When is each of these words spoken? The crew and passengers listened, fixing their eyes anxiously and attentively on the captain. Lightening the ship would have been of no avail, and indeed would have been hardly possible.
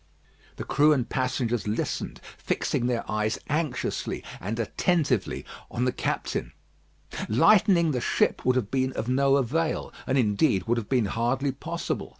The 0.55 0.63
crew 0.63 0.93
and 0.93 1.07
passengers 1.07 1.67
listened, 1.67 2.21
fixing 2.35 2.87
their 2.87 3.03
eyes 3.07 3.37
anxiously 3.49 4.23
and 4.39 4.57
attentively 4.59 5.45
on 5.69 5.85
the 5.85 5.91
captain. 5.91 6.53
Lightening 7.29 7.91
the 7.91 8.01
ship 8.01 8.43
would 8.43 8.55
have 8.55 8.71
been 8.71 8.93
of 8.93 9.07
no 9.07 9.35
avail, 9.35 9.93
and 10.07 10.17
indeed 10.17 10.63
would 10.63 10.79
have 10.79 10.89
been 10.89 11.05
hardly 11.05 11.51
possible. 11.51 12.09